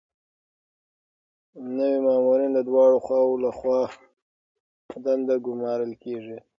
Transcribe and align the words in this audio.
نوي 1.77 1.97
مامورین 2.05 2.51
د 2.53 2.59
دواړو 2.69 2.97
خواوو 3.05 3.41
لخوا 3.45 3.81
په 4.89 4.95
دنده 5.05 5.35
ګمارل 5.45 5.91
کیږي. 6.03 6.37